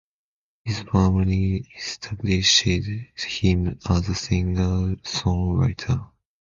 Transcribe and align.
This 0.65 0.81
firmly 0.81 1.67
established 1.77 2.61
him 2.63 3.77
as 3.87 4.09
a 4.09 4.15
singer-songwriter. 4.15 6.09